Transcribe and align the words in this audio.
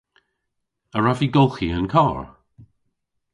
A 0.95 0.97
wrav 0.99 1.17
vy 1.19 1.27
golghi 1.35 1.69
an 1.77 1.87
karr? 1.93 2.19